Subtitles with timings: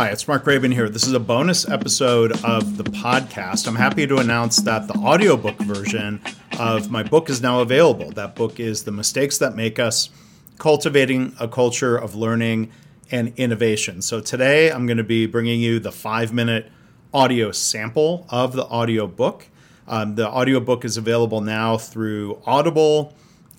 [0.00, 0.88] Hi, it's Mark Graban here.
[0.88, 3.68] This is a bonus episode of the podcast.
[3.68, 6.22] I'm happy to announce that the audiobook version
[6.58, 8.10] of my book is now available.
[8.12, 10.08] That book is The Mistakes That Make Us
[10.56, 12.70] Cultivating a Culture of Learning
[13.10, 14.00] and Innovation.
[14.00, 16.72] So today I'm going to be bringing you the five minute
[17.12, 19.48] audio sample of the audiobook.
[19.86, 23.14] Um, the audiobook is available now through Audible,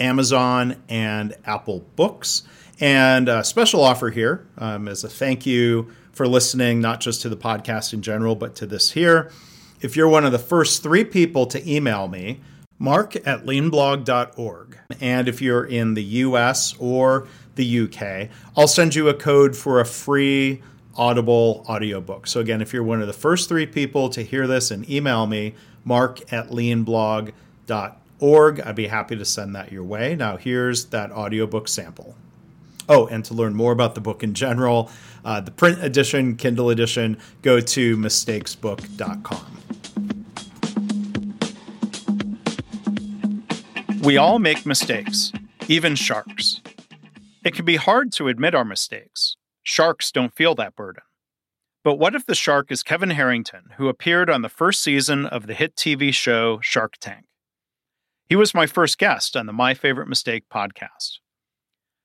[0.00, 2.42] Amazon, and Apple Books.
[2.80, 7.28] And a special offer here um, as a thank you for listening, not just to
[7.28, 9.30] the podcast in general, but to this here.
[9.80, 12.40] If you're one of the first three people to email me,
[12.78, 14.78] mark at leanblog.org.
[15.00, 19.80] And if you're in the US or the UK, I'll send you a code for
[19.80, 20.62] a free
[20.96, 22.26] Audible audiobook.
[22.26, 25.26] So, again, if you're one of the first three people to hear this and email
[25.26, 30.14] me, mark at leanblog.org, I'd be happy to send that your way.
[30.14, 32.14] Now, here's that audiobook sample.
[32.88, 34.90] Oh, and to learn more about the book in general,
[35.24, 39.50] uh, the print edition, Kindle edition, go to mistakesbook.com.
[44.02, 45.32] We all make mistakes,
[45.66, 46.60] even sharks.
[47.42, 49.36] It can be hard to admit our mistakes.
[49.62, 51.02] Sharks don't feel that burden.
[51.82, 55.46] But what if the shark is Kevin Harrington, who appeared on the first season of
[55.46, 57.24] the hit TV show Shark Tank?
[58.28, 61.18] He was my first guest on the My Favorite Mistake podcast.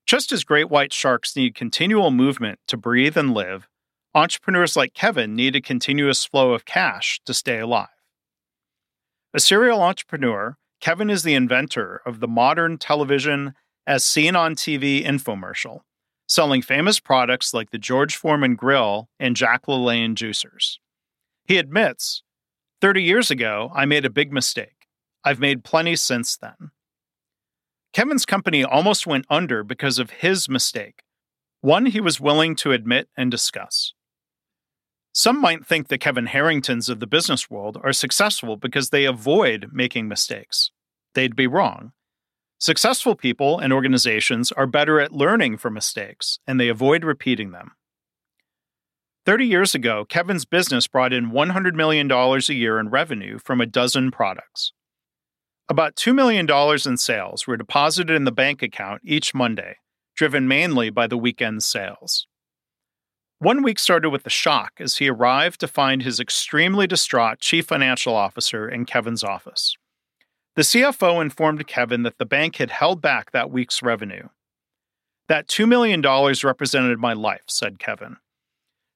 [0.09, 3.67] Just as great white sharks need continual movement to breathe and live,
[4.15, 7.89] entrepreneurs like Kevin need a continuous flow of cash to stay alive.
[9.35, 13.53] A serial entrepreneur, Kevin is the inventor of the modern television
[13.85, 15.81] as seen on TV infomercial,
[16.27, 20.79] selling famous products like the George Foreman grill and Jack LaLanne juicers.
[21.45, 22.23] He admits,
[22.81, 24.87] 30 years ago, I made a big mistake.
[25.23, 26.71] I've made plenty since then.
[27.93, 31.03] Kevin's company almost went under because of his mistake,
[31.61, 33.93] one he was willing to admit and discuss.
[35.11, 39.69] Some might think the Kevin Harringtons of the business world are successful because they avoid
[39.71, 40.71] making mistakes.
[41.15, 41.93] They'd be wrong.
[42.59, 47.71] Successful people and organizations are better at learning from mistakes, and they avoid repeating them.
[49.25, 53.65] 30 years ago, Kevin's business brought in $100 million a year in revenue from a
[53.65, 54.73] dozen products.
[55.71, 56.47] About $2 million
[56.87, 59.77] in sales were deposited in the bank account each Monday,
[60.15, 62.25] driven mainly by the weekend sales.
[63.37, 67.67] One week started with a shock as he arrived to find his extremely distraught chief
[67.67, 69.75] financial officer in Kevin's office.
[70.55, 74.27] The CFO informed Kevin that the bank had held back that week's revenue.
[75.27, 78.17] That $2 million represented my life, said Kevin.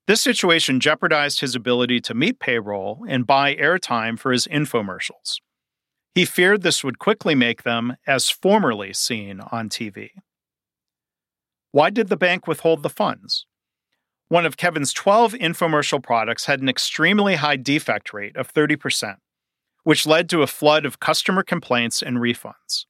[0.07, 5.37] This situation jeopardized his ability to meet payroll and buy airtime for his infomercials.
[6.13, 10.11] He feared this would quickly make them as formerly seen on TV.
[11.71, 13.47] Why did the bank withhold the funds?
[14.27, 19.15] One of Kevin's 12 infomercial products had an extremely high defect rate of 30%,
[19.83, 22.85] which led to a flood of customer complaints and refunds.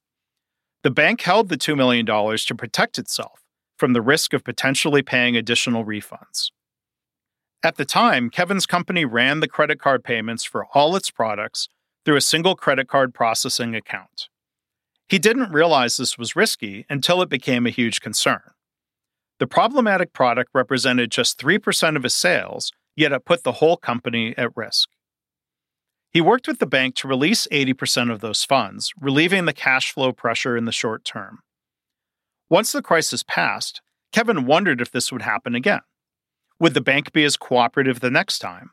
[0.82, 3.40] The bank held the $2 million to protect itself
[3.78, 6.50] from the risk of potentially paying additional refunds.
[7.62, 11.68] At the time, Kevin's company ran the credit card payments for all its products
[12.04, 14.28] through a single credit card processing account.
[15.08, 18.40] He didn't realize this was risky until it became a huge concern.
[19.38, 24.34] The problematic product represented just 3% of his sales, yet it put the whole company
[24.38, 24.88] at risk.
[26.10, 30.12] He worked with the bank to release 80% of those funds, relieving the cash flow
[30.12, 31.40] pressure in the short term.
[32.48, 33.82] Once the crisis passed,
[34.12, 35.80] Kevin wondered if this would happen again.
[36.60, 38.70] Would the bank be as cooperative the next time?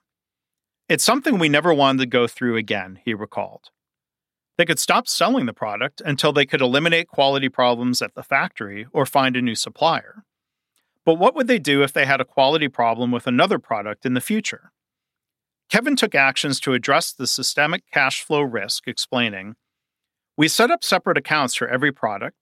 [0.92, 3.70] It's something we never wanted to go through again, he recalled.
[4.58, 8.86] They could stop selling the product until they could eliminate quality problems at the factory
[8.92, 10.26] or find a new supplier.
[11.06, 14.16] But what would they do if they had a quality problem with another product in
[14.16, 14.74] the future?
[15.70, 19.56] Kevin took actions to address the systemic cash flow risk, explaining
[20.36, 22.36] We set up separate accounts for every product,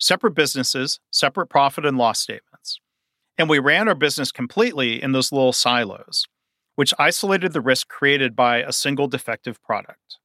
[0.00, 2.80] separate businesses, separate profit and loss statements.
[3.38, 6.26] And we ran our business completely in those little silos
[6.76, 10.18] which isolated the risk created by a single defective product.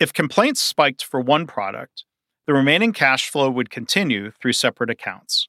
[0.00, 2.04] If complaints spiked for one product,
[2.46, 5.48] the remaining cash flow would continue through separate accounts.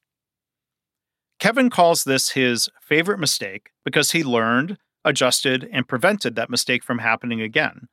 [1.39, 6.99] Kevin calls this his favorite mistake because he learned, adjusted, and prevented that mistake from
[6.99, 7.87] happening again,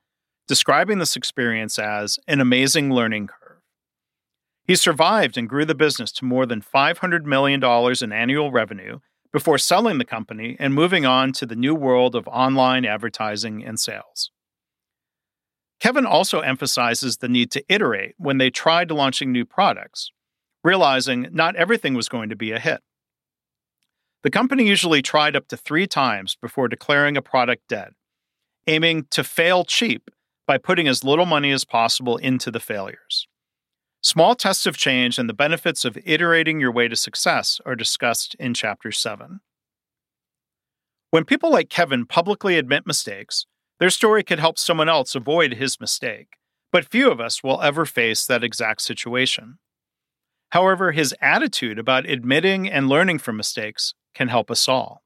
[0.46, 3.58] describing this experience as an amazing learning curve.
[4.64, 7.62] He survived and grew the business to more than $500 million
[8.00, 9.00] in annual revenue
[9.32, 13.80] before selling the company and moving on to the new world of online advertising and
[13.80, 14.30] sales.
[15.80, 20.10] Kevin also emphasizes the need to iterate when they tried launching new products,
[20.62, 22.80] realizing not everything was going to be a hit.
[24.22, 27.94] The company usually tried up to three times before declaring a product dead,
[28.68, 30.10] aiming to fail cheap
[30.46, 33.26] by putting as little money as possible into the failures.
[34.04, 38.34] Small tests of change and the benefits of iterating your way to success are discussed
[38.34, 39.38] in Chapter 7.
[41.12, 43.46] When people like Kevin publicly admit mistakes,
[43.78, 46.36] their story could help someone else avoid his mistake,
[46.72, 49.58] but few of us will ever face that exact situation.
[50.50, 55.04] However, his attitude about admitting and learning from mistakes can help us all.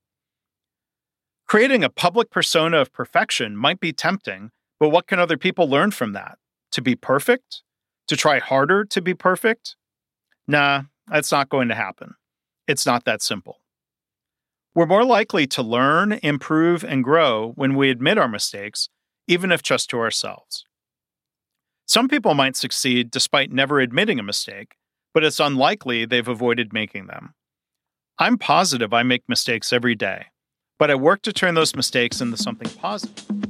[1.47, 5.91] Creating a public persona of perfection might be tempting, but what can other people learn
[5.91, 6.39] from that?
[6.73, 7.63] To be perfect?
[8.09, 9.77] To try harder to be perfect?
[10.47, 12.15] Nah, that's not going to happen.
[12.69, 13.61] It's not that simple.
[14.75, 18.89] We're more likely to learn, improve, and grow when we admit our mistakes,
[19.27, 20.65] even if just to ourselves.
[21.87, 24.75] Some people might succeed despite never admitting a mistake,
[25.15, 27.35] but it's unlikely they've avoided making them.
[28.19, 30.27] I'm positive I make mistakes every day,
[30.79, 33.46] but I work to turn those mistakes into something positive.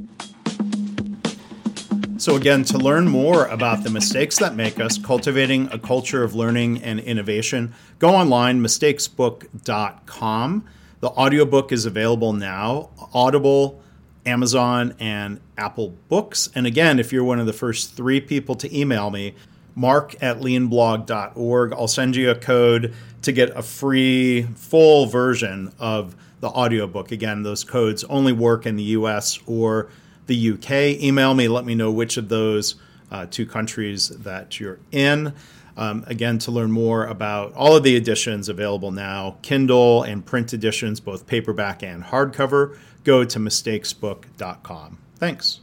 [2.27, 6.35] So, again, to learn more about the mistakes that make us, cultivating a culture of
[6.35, 10.65] learning and innovation, go online, mistakesbook.com.
[10.99, 13.81] The audiobook is available now, Audible,
[14.27, 16.51] Amazon, and Apple Books.
[16.53, 19.37] And again, if you're one of the first three people to email me,
[19.77, 22.93] mark at leanblog.org, I'll send you a code
[23.23, 27.13] to get a free, full version of the audiobook.
[27.13, 29.91] Again, those codes only work in the US or
[30.27, 31.01] the UK.
[31.03, 32.77] Email me, let me know which of those
[33.11, 35.33] uh, two countries that you're in.
[35.77, 40.55] Um, again, to learn more about all of the editions available now, Kindle and print
[40.55, 44.99] editions, both paperback and hardcover, go to mistakesbook.com.
[45.17, 45.61] Thanks.